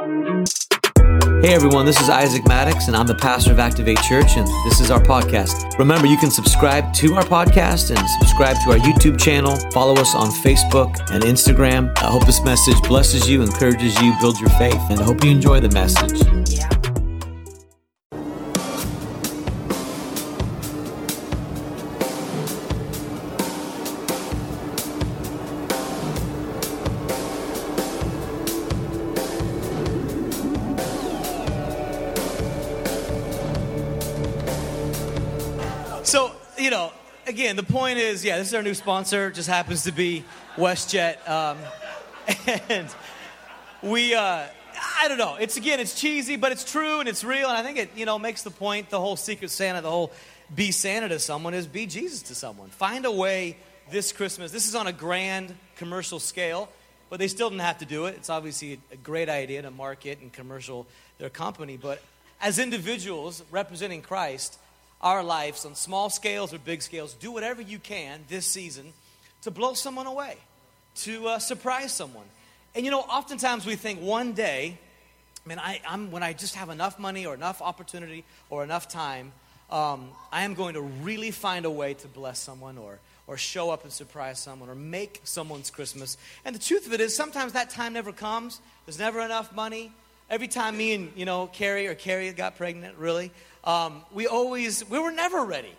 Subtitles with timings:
[0.00, 4.80] Hey everyone, this is Isaac Maddox, and I'm the pastor of Activate Church, and this
[4.80, 5.78] is our podcast.
[5.78, 9.56] Remember, you can subscribe to our podcast and subscribe to our YouTube channel.
[9.72, 11.92] Follow us on Facebook and Instagram.
[11.98, 15.32] I hope this message blesses you, encourages you, builds your faith, and I hope you
[15.32, 16.59] enjoy the message.
[38.20, 39.30] Is, yeah, this is our new sponsor.
[39.30, 40.24] Just happens to be
[40.56, 41.26] WestJet.
[41.28, 41.56] Um,
[42.68, 42.88] and
[43.82, 44.44] we, uh,
[44.98, 45.36] I don't know.
[45.40, 47.48] It's again, it's cheesy, but it's true and it's real.
[47.48, 48.90] And I think it, you know, makes the point.
[48.90, 50.12] The whole Secret Santa, the whole
[50.54, 52.68] be Santa to someone is be Jesus to someone.
[52.68, 53.56] Find a way
[53.90, 54.52] this Christmas.
[54.52, 56.68] This is on a grand commercial scale,
[57.08, 58.16] but they still didn't have to do it.
[58.16, 60.86] It's obviously a great idea to market and commercial
[61.18, 62.02] their company, but
[62.40, 64.58] as individuals representing Christ,
[65.00, 68.92] our lives on small scales or big scales, do whatever you can this season
[69.42, 70.36] to blow someone away,
[70.94, 72.26] to uh, surprise someone.
[72.74, 74.78] And you know, oftentimes we think one day,
[75.44, 78.88] I mean, I, am when I just have enough money or enough opportunity or enough
[78.88, 79.32] time,
[79.70, 82.98] um, I am going to really find a way to bless someone or
[83.30, 86.18] or show up and surprise someone or make someone's Christmas.
[86.44, 88.60] And the truth of it is, sometimes that time never comes.
[88.84, 89.92] There's never enough money.
[90.28, 93.30] Every time me and you know Carrie or Carrie got pregnant, really,
[93.64, 95.74] um, we always we were never ready.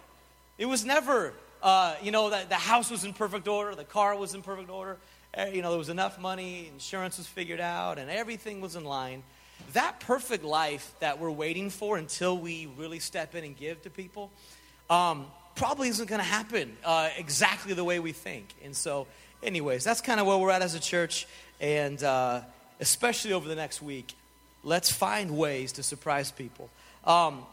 [0.58, 4.16] It was never uh, you know that the house was in perfect order, the car
[4.16, 4.98] was in perfect order.
[5.38, 8.84] Uh, you know there was enough money, insurance was figured out, and everything was in
[8.84, 9.24] line.
[9.74, 13.90] That perfect life that we're waiting for until we really step in and give to
[13.90, 14.32] people.
[14.90, 18.48] Um, probably isn't going to happen uh, exactly the way we think.
[18.64, 19.08] And so,
[19.44, 21.28] anyways, that's kind of where we're at as a church.
[21.60, 22.42] And uh,
[22.80, 24.14] especially over the next week,
[24.64, 26.70] let's find ways to surprise people.
[27.06, 27.44] Um,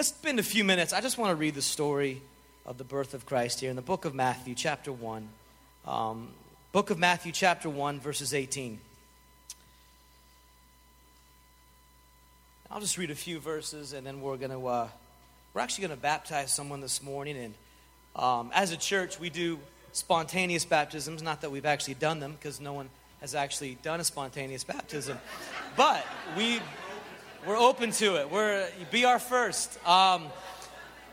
[0.00, 0.94] let's spend a few minutes.
[0.94, 2.22] I just want to read the story
[2.64, 5.28] of the birth of Christ here in the book of Matthew, chapter 1.
[5.86, 6.28] Um,
[6.72, 8.80] book of Matthew, chapter 1, verses 18.
[12.70, 14.66] I'll just read a few verses and then we're going to.
[14.66, 14.88] Uh,
[15.52, 17.36] we're actually going to baptize someone this morning.
[17.36, 17.54] And
[18.16, 19.58] um, as a church, we do
[19.92, 21.22] spontaneous baptisms.
[21.22, 22.88] Not that we've actually done them, because no one
[23.20, 25.18] has actually done a spontaneous baptism.
[25.76, 26.06] But
[26.38, 26.58] we,
[27.46, 28.30] we're open to it.
[28.30, 29.78] We're, be our first.
[29.86, 30.26] Um,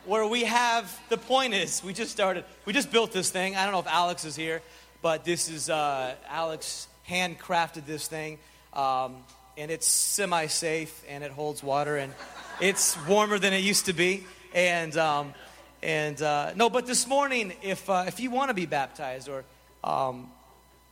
[0.06, 3.56] where we have, the point is, we just started, we just built this thing.
[3.56, 4.62] I don't know if Alex is here,
[5.02, 8.40] but this is, uh, Alex handcrafted this thing.
[8.74, 9.18] Um,
[9.58, 11.98] and it's semi safe and it holds water.
[11.98, 12.14] And
[12.62, 14.26] it's warmer than it used to be.
[14.54, 15.34] And, um,
[15.82, 19.44] and uh, no, but this morning, if, uh, if you want to be baptized or
[19.84, 20.30] um,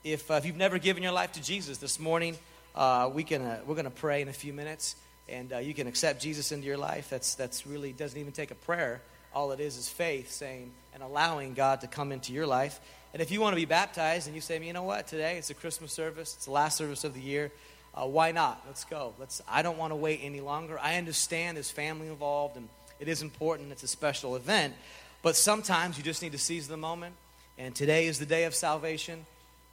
[0.03, 2.37] if, uh, if you've never given your life to Jesus, this morning
[2.73, 4.95] uh, we can, uh, we're going to pray in a few minutes
[5.27, 7.09] and uh, you can accept Jesus into your life.
[7.09, 9.01] That's, that's really doesn't even take a prayer.
[9.33, 12.79] All it is is faith saying and allowing God to come into your life.
[13.13, 15.49] And if you want to be baptized and you say, you know what, today it's
[15.49, 17.51] a Christmas service, it's the last service of the year,
[17.95, 18.61] uh, why not?
[18.67, 19.13] Let's go.
[19.17, 19.41] Let's.
[19.47, 20.77] I don't want to wait any longer.
[20.77, 22.67] I understand there's family involved, and
[22.99, 23.71] it is important.
[23.71, 24.73] It's a special event,
[25.21, 27.15] but sometimes you just need to seize the moment.
[27.57, 29.25] And today is the day of salvation,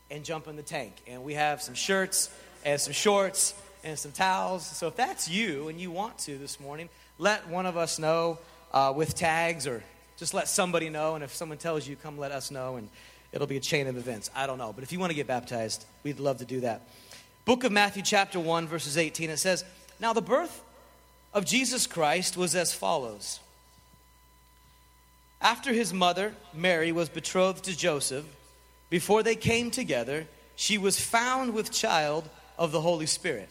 [0.09, 0.95] and jump in the tank.
[1.09, 2.31] And we have some shirts
[2.65, 4.65] and some shorts and some towels.
[4.65, 6.89] So if that's you and you want to this morning,
[7.19, 8.39] let one of us know
[8.73, 9.83] uh, with tags, or
[10.17, 11.15] just let somebody know.
[11.15, 12.89] And if someone tells you, come let us know, and
[13.33, 14.31] it'll be a chain of events.
[14.35, 16.89] I don't know, but if you want to get baptized, we'd love to do that.
[17.45, 19.65] Book of Matthew, chapter 1, verses 18, it says,
[19.99, 20.63] Now the birth
[21.35, 23.41] of Jesus Christ was as follows.
[25.41, 28.25] After his mother, Mary, was betrothed to Joseph,
[28.91, 32.29] before they came together, she was found with child
[32.59, 33.51] of the Holy Spirit.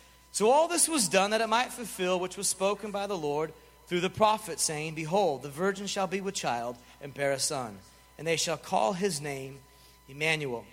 [0.31, 3.51] So all this was done that it might fulfill which was spoken by the Lord
[3.87, 7.77] through the prophet, saying, Behold, the virgin shall be with child and bear a son,
[8.17, 9.59] and they shall call his name
[10.07, 10.65] Emmanuel,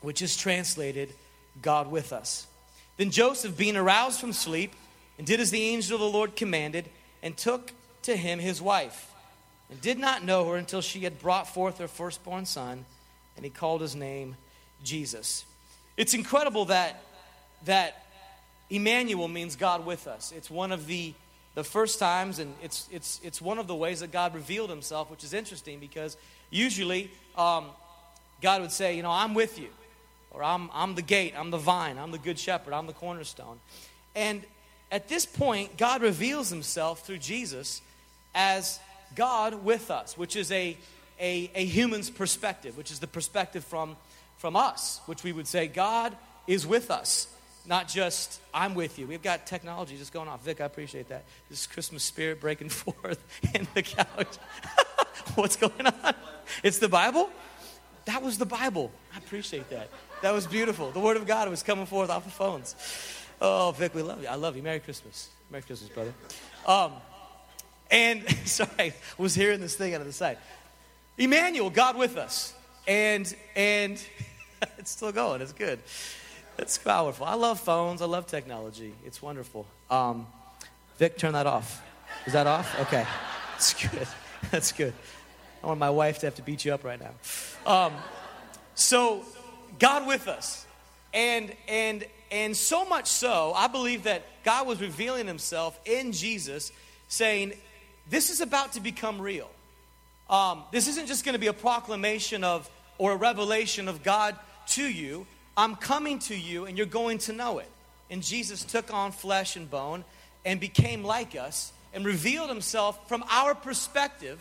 [0.00, 1.12] which is translated
[1.62, 2.46] God with us.
[2.96, 4.72] Then Joseph, being aroused from sleep,
[5.18, 6.88] and did as the angel of the Lord commanded,
[7.22, 7.72] and took
[8.02, 9.12] to him his wife,
[9.70, 12.84] and did not know her until she had brought forth her firstborn son,
[13.36, 14.36] and he called his name
[14.82, 15.44] Jesus.
[15.96, 17.02] It's incredible that,
[17.64, 18.06] that
[18.70, 20.32] Emmanuel means God with us.
[20.34, 21.12] It's one of the
[21.54, 25.10] the first times, and it's, it's, it's one of the ways that God revealed himself,
[25.10, 26.16] which is interesting because
[26.50, 27.66] usually um,
[28.40, 29.68] God would say, You know, I'm with you,
[30.30, 33.58] or I'm, I'm the gate, I'm the vine, I'm the good shepherd, I'm the cornerstone.
[34.14, 34.44] And
[34.92, 37.82] at this point, God reveals himself through Jesus
[38.34, 38.78] as
[39.16, 40.76] God with us, which is a,
[41.20, 43.96] a, a human's perspective, which is the perspective from,
[44.38, 46.16] from us, which we would say, God
[46.46, 47.26] is with us
[47.66, 49.06] not just I'm with you.
[49.06, 50.44] We've got technology just going off.
[50.44, 51.24] Vic, I appreciate that.
[51.48, 53.22] This Christmas spirit breaking forth
[53.54, 54.38] in the couch.
[55.34, 56.14] What's going on?
[56.62, 57.30] It's the Bible?
[58.06, 58.90] That was the Bible.
[59.14, 59.88] I appreciate that.
[60.22, 60.90] That was beautiful.
[60.90, 62.74] The Word of God was coming forth off the phones.
[63.40, 64.28] Oh, Vic, we love you.
[64.28, 64.62] I love you.
[64.62, 65.30] Merry Christmas.
[65.50, 66.12] Merry Christmas, brother.
[66.66, 66.92] Um,
[67.90, 70.38] and sorry, was hearing this thing out of the side.
[71.16, 72.54] Emmanuel, God with us.
[72.86, 74.02] And and
[74.78, 75.42] it's still going.
[75.42, 75.78] It's good.
[76.60, 77.24] It's powerful.
[77.24, 78.02] I love phones.
[78.02, 78.92] I love technology.
[79.06, 79.66] It's wonderful.
[79.90, 80.26] Um,
[80.98, 81.82] Vic, turn that off.
[82.26, 82.78] Is that off?
[82.80, 83.06] Okay.
[83.52, 84.08] That's good.
[84.50, 84.92] That's good.
[85.64, 87.12] I want my wife to have to beat you up right now.
[87.66, 87.94] Um,
[88.74, 89.22] so,
[89.78, 90.66] God with us.
[91.14, 96.72] And, and, and so much so, I believe that God was revealing himself in Jesus,
[97.08, 97.54] saying,
[98.10, 99.50] This is about to become real.
[100.28, 104.36] Um, this isn't just going to be a proclamation of or a revelation of God
[104.68, 105.26] to you.
[105.60, 107.68] I'm coming to you and you're going to know it.
[108.08, 110.04] And Jesus took on flesh and bone
[110.42, 114.40] and became like us and revealed himself from our perspective.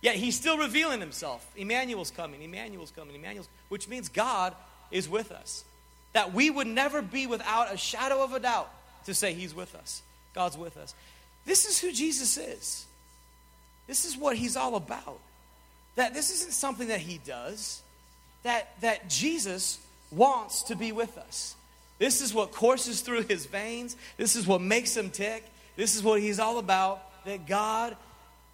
[0.00, 1.46] Yet he's still revealing himself.
[1.54, 4.54] Emmanuel's coming, Emmanuel's coming, Emmanuel's, which means God
[4.90, 5.64] is with us.
[6.14, 8.70] That we would never be without a shadow of a doubt
[9.04, 10.00] to say he's with us.
[10.34, 10.94] God's with us.
[11.44, 12.86] This is who Jesus is.
[13.86, 15.20] This is what he's all about.
[15.96, 17.82] That this isn't something that he does.
[18.44, 19.78] That that Jesus
[20.10, 21.54] wants to be with us.
[21.98, 23.96] This is what courses through his veins.
[24.16, 25.44] This is what makes him tick.
[25.76, 27.96] This is what he's all about that God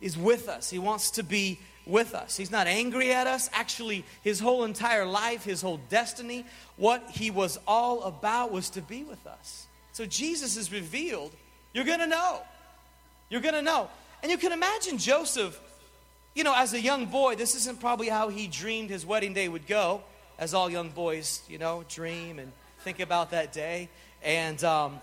[0.00, 0.70] is with us.
[0.70, 2.36] He wants to be with us.
[2.36, 3.50] He's not angry at us.
[3.52, 6.46] Actually, his whole entire life, his whole destiny,
[6.76, 9.66] what he was all about was to be with us.
[9.92, 11.32] So Jesus is revealed.
[11.72, 12.40] You're going to know.
[13.28, 13.88] You're going to know.
[14.22, 15.60] And you can imagine Joseph,
[16.34, 19.48] you know, as a young boy, this isn't probably how he dreamed his wedding day
[19.48, 20.02] would go
[20.38, 23.88] as all young boys, you know, dream and think about that day.
[24.22, 25.00] And, um,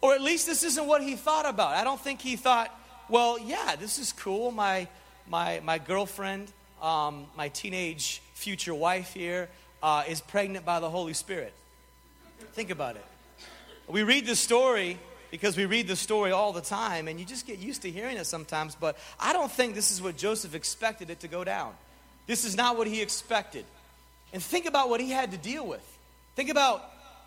[0.00, 1.74] or at least this isn't what he thought about.
[1.74, 2.70] I don't think he thought,
[3.08, 4.50] well, yeah, this is cool.
[4.50, 4.88] My,
[5.28, 6.52] my, my girlfriend,
[6.82, 9.48] um, my teenage future wife here,
[9.82, 11.52] uh, is pregnant by the Holy Spirit.
[12.52, 13.04] Think about it.
[13.88, 14.98] We read the story
[15.30, 18.16] because we read the story all the time, and you just get used to hearing
[18.16, 21.74] it sometimes, but I don't think this is what Joseph expected it to go down.
[22.26, 23.64] This is not what he expected.
[24.32, 25.98] And think about what he had to deal with.
[26.34, 26.82] Think about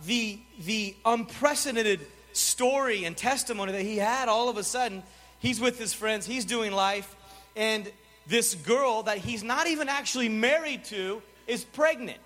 [0.05, 5.03] the, the unprecedented story and testimony that he had all of a sudden.
[5.39, 7.15] He's with his friends, he's doing life,
[7.55, 7.89] and
[8.27, 12.19] this girl that he's not even actually married to is pregnant.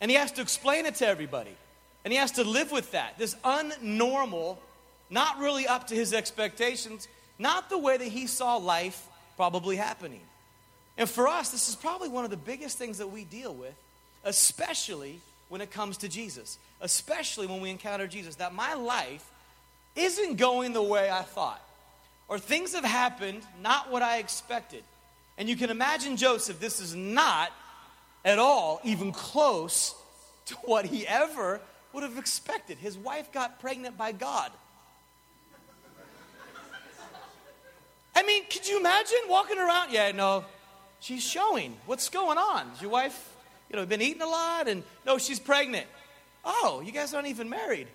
[0.00, 1.56] And he has to explain it to everybody.
[2.04, 3.18] And he has to live with that.
[3.18, 4.56] This unnormal,
[5.10, 9.06] not really up to his expectations, not the way that he saw life
[9.36, 10.20] probably happening.
[11.00, 13.72] And for us, this is probably one of the biggest things that we deal with,
[14.22, 15.18] especially
[15.48, 19.24] when it comes to Jesus, especially when we encounter Jesus, that my life
[19.96, 21.62] isn't going the way I thought,
[22.28, 24.84] or things have happened not what I expected.
[25.38, 27.50] And you can imagine Joseph, this is not
[28.22, 29.94] at all even close
[30.46, 31.62] to what he ever
[31.94, 32.76] would have expected.
[32.76, 34.52] His wife got pregnant by God.
[38.14, 39.92] I mean, could you imagine walking around?
[39.92, 40.44] Yeah, no,
[41.00, 41.76] she's showing.
[41.86, 42.70] What's going on?
[42.74, 43.34] Is your wife,
[43.70, 44.68] you know, been eating a lot?
[44.68, 45.86] And no, she's pregnant.
[46.44, 47.88] Oh, you guys aren't even married.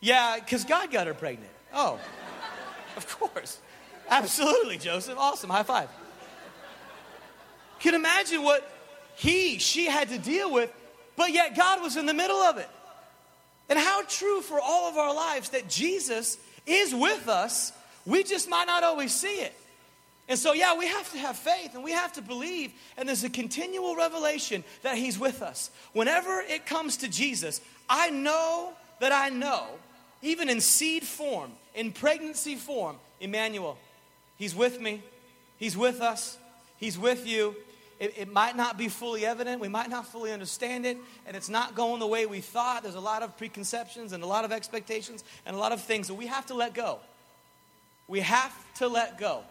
[0.00, 1.52] Yeah, because God got her pregnant.
[1.74, 2.00] Oh,
[2.96, 3.58] of course.
[4.08, 5.16] Absolutely, Joseph.
[5.18, 5.50] Awesome.
[5.50, 5.88] High five.
[7.78, 8.68] Can imagine what
[9.16, 10.72] he, she had to deal with,
[11.16, 12.68] but yet God was in the middle of it.
[13.68, 17.72] And how true for all of our lives that Jesus is with us,
[18.04, 19.54] we just might not always see it.
[20.28, 23.24] And so, yeah, we have to have faith and we have to believe, and there's
[23.24, 25.70] a continual revelation that He's with us.
[25.92, 29.66] Whenever it comes to Jesus, I know that I know,
[30.22, 33.76] even in seed form, in pregnancy form, Emmanuel,
[34.36, 35.02] He's with me,
[35.58, 36.38] He's with us,
[36.76, 37.56] He's with you.
[37.98, 41.48] It, it, might not be fully evident, we might not fully understand it, and it's
[41.48, 42.82] not going the way we thought.
[42.82, 46.08] There's a lot of preconceptions and a lot of expectations and a lot of things
[46.08, 46.98] that we have to let go.
[48.08, 49.44] We have to let go.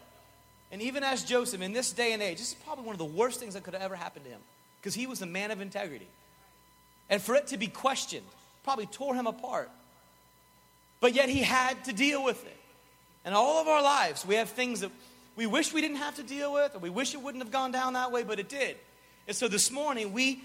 [0.71, 3.05] And even as Joseph, in this day and age, this is probably one of the
[3.05, 4.39] worst things that could have ever happened to him
[4.79, 6.07] because he was a man of integrity.
[7.09, 8.25] And for it to be questioned
[8.63, 9.69] probably tore him apart.
[10.99, 12.57] But yet he had to deal with it.
[13.25, 14.91] And all of our lives, we have things that
[15.35, 17.71] we wish we didn't have to deal with, or we wish it wouldn't have gone
[17.71, 18.77] down that way, but it did.
[19.27, 20.43] And so this morning, we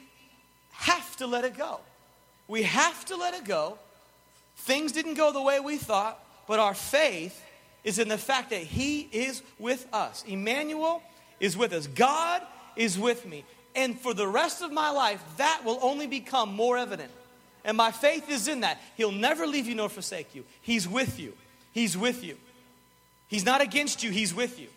[0.73, 1.81] have to let it go.
[2.49, 3.79] We have to let it go.
[4.59, 7.43] Things didn't go the way we thought, but our faith
[7.87, 10.25] is in the fact that He is with us.
[10.27, 11.03] Emmanuel
[11.41, 11.87] is with us.
[11.87, 12.43] God
[12.75, 13.45] is with me.
[13.77, 17.13] And for the rest of my life, that will only become more evident.
[17.65, 18.81] And my faith is in that.
[18.97, 20.45] He'll never leave you nor forsake you.
[20.61, 21.33] He's with you.
[21.73, 22.37] He's with you.
[23.29, 24.69] He's not against you, He's with you.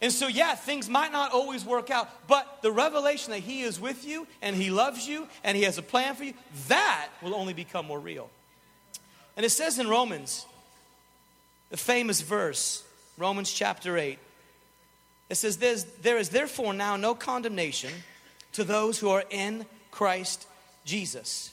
[0.00, 3.80] And so, yeah, things might not always work out, but the revelation that He is
[3.80, 6.34] with you and He loves you and He has a plan for you,
[6.68, 8.30] that will only become more real.
[9.36, 10.46] And it says in Romans,
[11.70, 12.82] the famous verse,
[13.16, 14.18] Romans chapter 8,
[15.28, 15.56] it says,
[16.02, 17.92] There is therefore now no condemnation
[18.52, 20.46] to those who are in Christ
[20.84, 21.52] Jesus.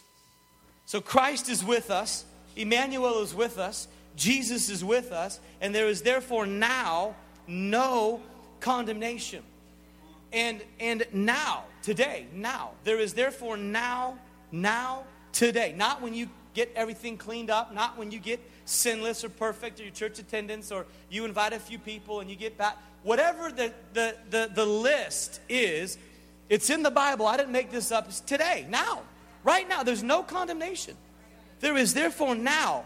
[0.86, 5.88] So Christ is with us, Emmanuel is with us, Jesus is with us, and there
[5.88, 7.16] is therefore now
[7.48, 8.22] no
[8.60, 9.44] condemnation.
[10.32, 14.18] And, and now, today, now, there is therefore now,
[14.52, 15.74] now, today.
[15.78, 19.84] Not when you get everything cleaned up, not when you get sinless or perfect or
[19.84, 22.78] your church attendance or you invite a few people and you get back.
[23.04, 25.98] Whatever the, the, the, the list is,
[26.50, 27.28] it's in the Bible.
[27.28, 28.08] I didn't make this up.
[28.08, 29.04] It's today, now,
[29.44, 29.84] right now.
[29.84, 30.96] There's no condemnation.
[31.60, 32.86] There is therefore now,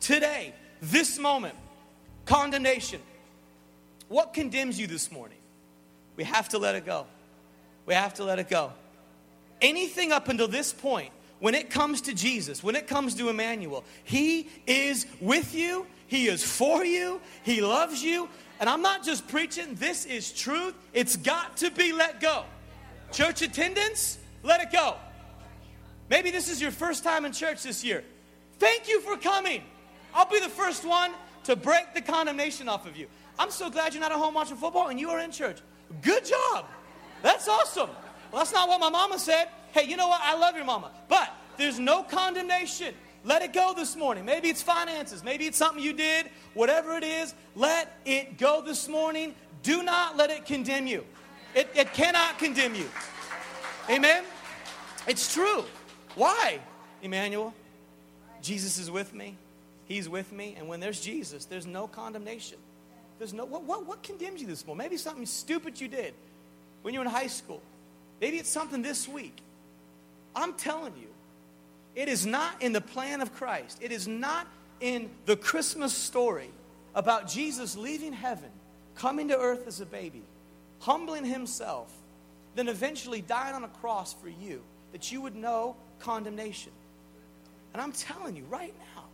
[0.00, 1.54] today, this moment,
[2.26, 3.00] condemnation.
[4.08, 5.38] What condemns you this morning?
[6.16, 7.06] We have to let it go.
[7.86, 8.72] We have to let it go.
[9.60, 13.82] Anything up until this point, when it comes to Jesus, when it comes to Emmanuel,
[14.04, 18.28] He is with you, He is for you, He loves you.
[18.60, 20.72] And I'm not just preaching, this is truth.
[20.92, 22.44] It's got to be let go.
[23.10, 24.94] Church attendance, let it go.
[26.08, 28.04] Maybe this is your first time in church this year.
[28.60, 29.64] Thank you for coming.
[30.14, 31.10] I'll be the first one
[31.42, 33.08] to break the condemnation off of you.
[33.36, 35.58] I'm so glad you're not at home watching football and you are in church.
[36.02, 36.66] Good job.
[37.20, 37.90] That's awesome.
[38.30, 39.48] Well, that's not what my mama said.
[39.72, 40.20] Hey, you know what?
[40.22, 40.90] I love your mama.
[41.08, 42.94] But there's no condemnation.
[43.24, 44.24] Let it go this morning.
[44.24, 45.22] Maybe it's finances.
[45.22, 46.26] Maybe it's something you did.
[46.54, 49.34] Whatever it is, let it go this morning.
[49.62, 51.04] Do not let it condemn you.
[51.54, 52.88] It, it cannot condemn you.
[53.88, 54.24] Amen?
[55.06, 55.64] It's true.
[56.14, 56.58] Why,
[57.02, 57.54] Emmanuel?
[58.40, 59.36] Jesus is with me.
[59.86, 60.54] He's with me.
[60.58, 62.58] And when there's Jesus, there's no condemnation.
[63.18, 64.84] There's no, what, what, what condemns you this morning?
[64.84, 66.14] Maybe something stupid you did
[66.82, 67.62] when you were in high school.
[68.20, 69.36] Maybe it's something this week.
[70.34, 71.08] I'm telling you,
[71.94, 73.78] it is not in the plan of Christ.
[73.80, 74.46] It is not
[74.80, 76.50] in the Christmas story
[76.94, 78.50] about Jesus leaving heaven,
[78.94, 80.22] coming to earth as a baby,
[80.80, 81.92] humbling himself,
[82.54, 84.62] then eventually dying on a cross for you,
[84.92, 86.72] that you would know condemnation.
[87.72, 89.04] And I'm telling you right now,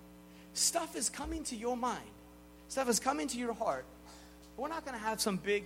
[0.54, 2.10] stuff is coming to your mind,
[2.68, 3.84] stuff is coming to your heart
[4.58, 5.64] we're not going to have some big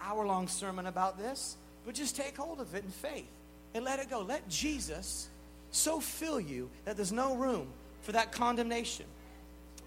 [0.00, 3.26] hour long sermon about this, but just take hold of it in faith
[3.74, 4.20] and let it go.
[4.20, 5.28] Let Jesus
[5.70, 7.66] so fill you that there's no room
[8.02, 9.06] for that condemnation.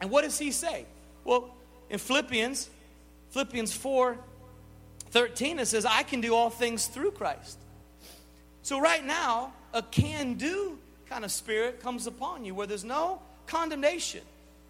[0.02, 0.86] And what does he say?
[1.24, 1.50] Well,
[1.90, 2.70] in Philippians,
[3.32, 4.18] Philippians 4
[5.10, 7.58] 13, it says, I can do all things through Christ.
[8.62, 10.78] So, right now, a can do
[11.10, 14.22] kind of spirit comes upon you where there's no condemnation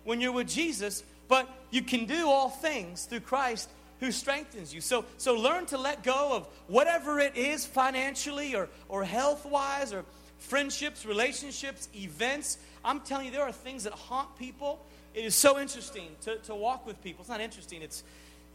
[0.03, 3.67] when you're with Jesus, but you can do all things through Christ
[3.99, 4.81] who strengthens you.
[4.81, 9.93] So, so learn to let go of whatever it is financially or, or health wise
[9.93, 10.05] or
[10.39, 12.57] friendships, relationships, events.
[12.85, 14.85] I'm telling you, there are things that haunt people.
[15.13, 17.21] It is so interesting to, to walk with people.
[17.23, 18.03] It's not interesting, it's,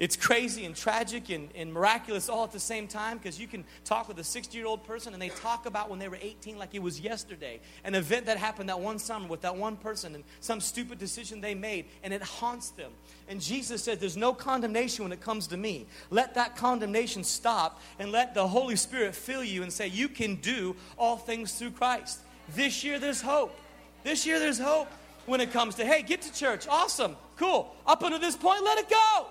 [0.02, 3.64] it's crazy and tragic and, and miraculous all at the same time because you can
[3.84, 6.58] talk with a 60 year old person and they talk about when they were 18
[6.58, 7.60] like it was yesterday.
[7.84, 11.40] An event that happened that one summer with that one person and some stupid decision
[11.40, 12.90] they made and it haunts them.
[13.28, 15.86] And Jesus said, There's no condemnation when it comes to me.
[16.10, 20.34] Let that condemnation stop and let the Holy Spirit fill you and say, You can
[20.34, 22.22] do all things through Christ.
[22.56, 23.56] This year there's hope.
[24.02, 24.88] This year there's hope
[25.26, 26.66] when it comes to, hey, get to church.
[26.68, 27.14] Awesome.
[27.36, 27.72] Cool.
[27.86, 29.28] Up until this point, let it go.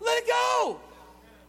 [0.00, 0.80] Let it go.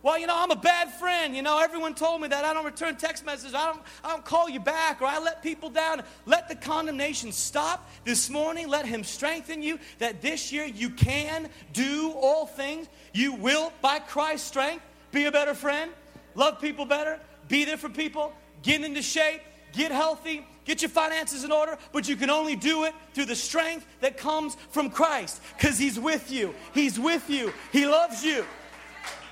[0.04, 1.36] Well, you know, I'm a bad friend.
[1.36, 3.54] You know, everyone told me that I don't return text messages.
[3.54, 6.02] I don't, I don't call you back or I let people down.
[6.26, 8.68] Let the condemnation stop this morning.
[8.68, 12.88] Let Him strengthen you that this year you can do all things.
[13.14, 15.92] You will, by Christ's strength, be a better friend,
[16.34, 19.42] love people better, be there for people, get into shape,
[19.74, 23.36] get healthy, get your finances in order, but you can only do it through the
[23.36, 26.54] strength that comes from Christ because He's with you.
[26.74, 27.54] He's with you.
[27.72, 28.46] He loves you.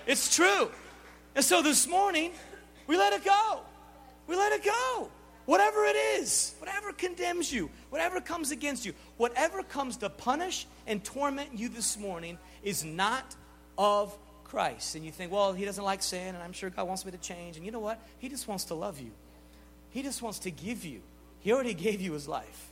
[0.08, 0.69] It's true.
[1.36, 2.31] And so this morning,
[2.88, 3.62] we let it go.
[4.27, 5.10] We let it go.
[5.46, 11.03] Whatever it is, whatever condemns you, whatever comes against you, whatever comes to punish and
[11.03, 13.36] torment you this morning is not
[13.77, 14.96] of Christ.
[14.96, 17.17] And you think, well, he doesn't like sin, and I'm sure God wants me to
[17.17, 17.58] change.
[17.58, 18.00] And you know what?
[18.19, 19.12] He just wants to love you,
[19.91, 21.01] He just wants to give you.
[21.41, 22.67] He already gave you His life.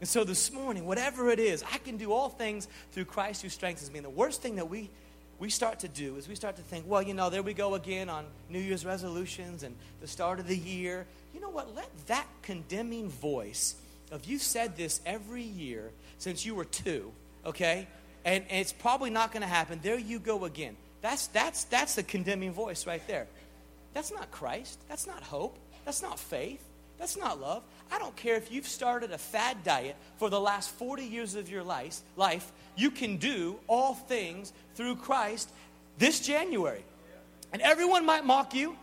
[0.00, 3.48] And so this morning, whatever it is, I can do all things through Christ who
[3.48, 3.98] strengthens me.
[3.98, 4.90] And the worst thing that we
[5.38, 7.74] we start to do is we start to think, well, you know, there we go
[7.74, 11.06] again on New Year's resolutions and the start of the year.
[11.32, 11.74] You know what?
[11.74, 13.76] Let that condemning voice
[14.10, 17.12] of you said this every year since you were two,
[17.46, 17.86] okay?
[18.24, 19.78] And, and it's probably not going to happen.
[19.82, 20.76] There you go again.
[21.02, 23.28] That's, that's, that's the condemning voice right there.
[23.94, 24.80] That's not Christ.
[24.88, 25.56] That's not hope.
[25.88, 26.62] That's not faith.
[26.98, 27.62] That's not love.
[27.90, 31.48] I don't care if you've started a fad diet for the last 40 years of
[31.48, 35.50] your life, life you can do all things through Christ
[35.96, 36.84] this January.
[37.54, 38.76] And everyone might mock you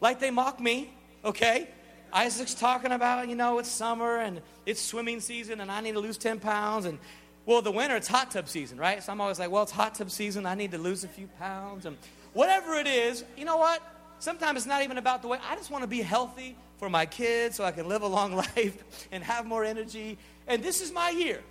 [0.00, 0.94] like they mock me,
[1.24, 1.66] okay?
[2.12, 6.00] Isaac's talking about, you know, it's summer and it's swimming season and I need to
[6.00, 6.84] lose 10 pounds.
[6.84, 7.00] And,
[7.46, 9.02] well, the winter, it's hot tub season, right?
[9.02, 10.46] So I'm always like, well, it's hot tub season.
[10.46, 11.84] I need to lose a few pounds.
[11.84, 11.96] And
[12.32, 13.82] whatever it is, you know what?
[14.24, 17.04] Sometimes it's not even about the way, I just want to be healthy for my
[17.04, 20.16] kids so I can live a long life and have more energy.
[20.46, 21.42] And this is my year.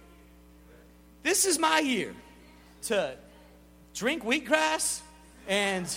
[1.22, 2.16] This is my year
[2.84, 3.16] to
[3.94, 5.02] drink wheatgrass
[5.48, 5.88] and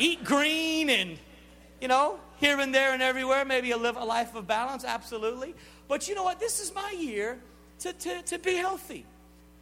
[0.00, 1.18] eat green and,
[1.80, 5.54] you know, here and there and everywhere, maybe a, live, a life of balance, absolutely.
[5.86, 6.40] But you know what?
[6.40, 7.38] This is my year
[7.78, 9.06] to, to, to be healthy.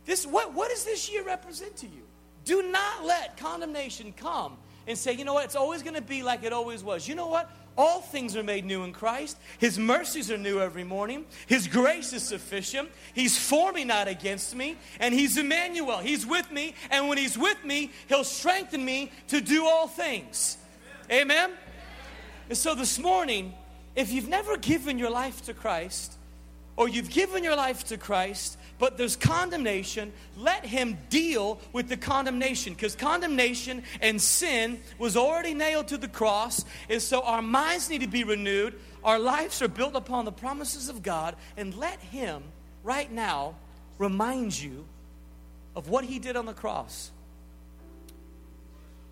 [0.06, 2.02] This, what, what does this year represent to you?
[2.46, 6.22] Do not let condemnation come and say, you know what, it's always going to be
[6.22, 7.06] like it always was.
[7.06, 7.50] You know what?
[7.76, 9.38] All things are made new in Christ.
[9.58, 11.24] His mercies are new every morning.
[11.46, 12.90] His grace is sufficient.
[13.14, 14.76] He's for me, not against me.
[15.00, 15.98] And He's Emmanuel.
[15.98, 16.74] He's with me.
[16.90, 20.58] And when He's with me, He'll strengthen me to do all things.
[21.10, 21.50] Amen?
[22.50, 23.54] And so this morning,
[23.96, 26.14] if you've never given your life to Christ,
[26.76, 31.96] or you've given your life to Christ, but there's condemnation, let him deal with the
[31.96, 36.64] condemnation because condemnation and sin was already nailed to the cross.
[36.90, 38.74] And so our minds need to be renewed.
[39.04, 41.36] Our lives are built upon the promises of God.
[41.56, 42.42] And let him
[42.82, 43.54] right now
[43.98, 44.84] remind you
[45.76, 47.12] of what he did on the cross.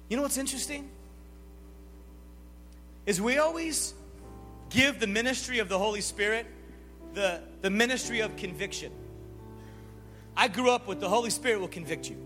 [0.09, 0.90] You know what's interesting?
[3.07, 3.95] Is we always
[4.68, 6.49] give the ministry of the Holy Spirit
[7.14, 8.90] the, the ministry of conviction.
[10.37, 12.16] I grew up with the Holy Spirit will convict you.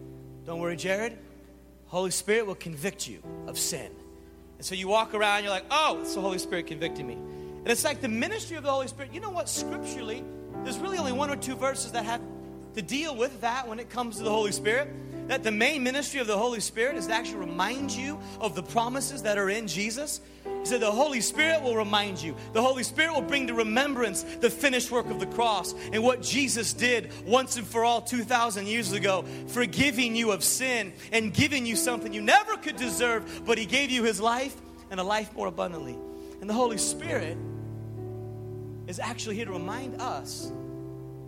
[0.47, 1.19] Don't worry, Jared.
[1.87, 3.91] Holy Spirit will convict you of sin.
[4.59, 7.15] And so you walk around, you're like, oh, it's the Holy Spirit convicting me.
[7.15, 9.13] And it's like the ministry of the Holy Spirit.
[9.13, 9.49] You know what?
[9.49, 10.23] Scripturally,
[10.63, 12.21] there's really only one or two verses that have
[12.75, 14.89] to deal with that when it comes to the Holy Spirit
[15.29, 18.63] that the main ministry of the Holy Spirit is to actually remind you of the
[18.63, 20.21] promises that are in Jesus.
[20.45, 22.37] He said, The Holy Spirit will remind you.
[22.53, 26.23] The Holy Spirit will bring to remembrance the finished work of the cross and what
[26.23, 31.65] Jesus did once and for all 2,000 years ago, forgiving you of sin and giving
[31.65, 34.55] you something you never could deserve, but He gave you His life
[34.91, 35.97] and a life more abundantly.
[36.41, 37.39] And the Holy Spirit
[38.87, 40.53] is actually here to remind us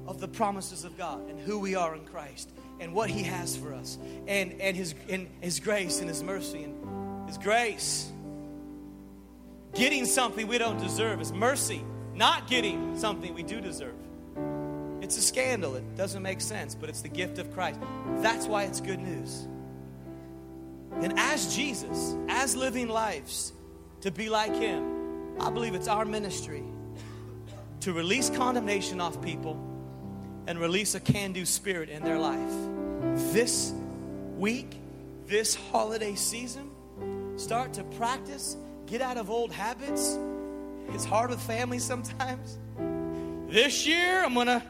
[0.07, 3.57] of the promises of God and who we are in Christ and what He has
[3.57, 8.11] for us, and, and, his, and His grace and His mercy and His grace.
[9.75, 11.85] Getting something we don't deserve is mercy,
[12.15, 13.95] not getting something we do deserve.
[15.03, 15.75] It's a scandal.
[15.77, 17.79] It doesn't make sense, but it's the gift of Christ.
[18.17, 19.47] That's why it's good news.
[21.01, 23.53] And as Jesus, as living lives,
[24.01, 26.65] to be like Him, I believe it's our ministry
[27.81, 29.61] to release condemnation off people
[30.47, 33.33] and release a can do spirit in their life.
[33.33, 33.73] This
[34.37, 34.77] week,
[35.27, 36.71] this holiday season,
[37.37, 38.57] start to practice,
[38.87, 40.19] get out of old habits.
[40.91, 42.59] It's hard with family sometimes.
[43.49, 44.63] This year, I'm gonna,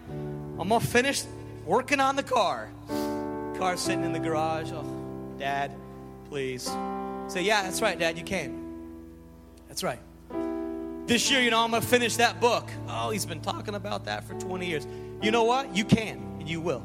[0.58, 1.24] I'm gonna finish
[1.64, 2.70] working on the car.
[3.58, 4.70] Car sitting in the garage.
[4.72, 4.84] Oh,
[5.38, 5.72] Dad,
[6.28, 6.64] please.
[7.28, 8.64] Say, yeah, that's right, Dad, you can.
[9.68, 9.98] That's right.
[11.06, 12.68] This year, you know, I'm gonna finish that book.
[12.88, 14.86] Oh, he's been talking about that for 20 years.
[15.26, 15.74] You know what?
[15.74, 16.84] You can and you will.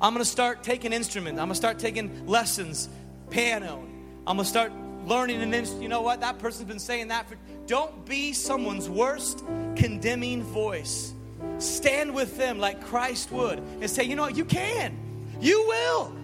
[0.00, 1.38] I'm to start taking instruments.
[1.38, 2.88] I'm to start taking lessons,
[3.28, 3.86] piano.
[4.26, 4.72] I'm to start
[5.04, 5.82] learning an instrument.
[5.82, 6.22] You know what?
[6.22, 7.36] That person's been saying that for.
[7.66, 9.44] Don't be someone's worst
[9.76, 11.12] condemning voice.
[11.58, 14.38] Stand with them like Christ would and say, you know what?
[14.38, 14.96] You can.
[15.38, 16.16] You will.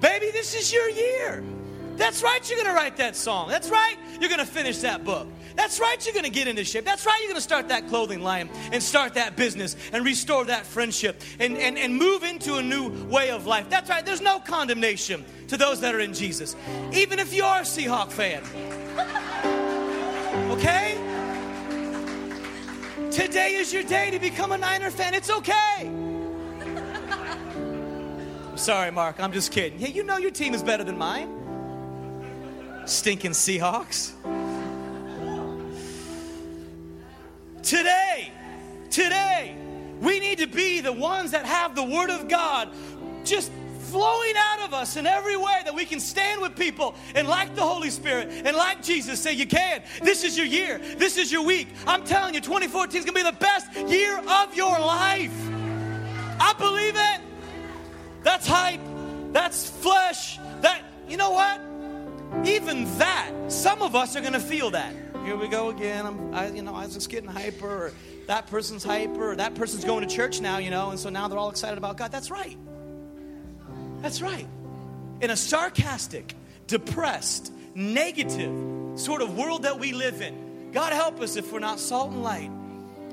[0.00, 1.44] Baby, this is your year.
[1.96, 3.48] That's right, you're going to write that song.
[3.48, 5.28] That's right, you're going to finish that book.
[5.54, 6.84] That's right, you're going to get into shape.
[6.84, 10.44] That's right, you're going to start that clothing line and start that business and restore
[10.46, 13.70] that friendship and, and, and move into a new way of life.
[13.70, 16.56] That's right, there's no condemnation to those that are in Jesus,
[16.92, 18.42] even if you are a Seahawk fan.
[20.34, 20.96] Okay?
[23.12, 25.14] Today is your day to become a Niner fan.
[25.14, 25.52] It's okay.
[28.50, 29.78] I'm Sorry, Mark, I'm just kidding.
[29.78, 31.43] Yeah, you know your team is better than mine.
[32.86, 34.12] Stinking Seahawks.
[37.62, 38.30] Today,
[38.90, 39.56] today,
[40.00, 42.68] we need to be the ones that have the Word of God
[43.24, 43.50] just
[43.84, 47.54] flowing out of us in every way that we can stand with people and, like
[47.54, 49.82] the Holy Spirit and like Jesus, say, You can.
[50.02, 50.78] This is your year.
[50.78, 51.68] This is your week.
[51.86, 55.32] I'm telling you, 2014 is going to be the best year of your life.
[56.38, 57.20] I believe it.
[58.22, 58.80] That's hype.
[59.32, 60.38] That's flesh.
[60.60, 61.73] That, you know what?
[62.44, 64.94] Even that, some of us are going to feel that.
[65.24, 66.04] Here we go again.
[66.04, 67.92] I'm, I, you know, I was just getting hyper, or
[68.26, 71.28] that person's hyper, or that person's going to church now, you know, and so now
[71.28, 72.12] they're all excited about God.
[72.12, 72.58] That's right.
[74.02, 74.46] That's right.
[75.22, 76.34] In a sarcastic,
[76.66, 81.80] depressed, negative sort of world that we live in, God help us if we're not
[81.80, 82.50] salt and light.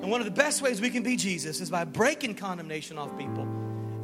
[0.02, 3.18] And one of the best ways we can be Jesus is by breaking condemnation off
[3.18, 3.44] people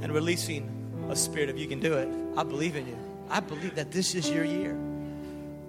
[0.01, 0.69] and releasing
[1.09, 2.07] a spirit of you can do it.
[2.37, 2.97] I believe in you.
[3.29, 4.77] I believe that this is your year.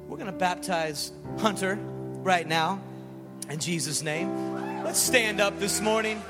[0.09, 1.75] We're going to baptize Hunter
[2.23, 2.81] right now
[3.51, 4.83] in Jesus' name.
[4.83, 6.23] Let's stand up this morning.